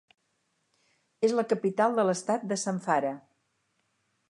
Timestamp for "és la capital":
1.27-1.99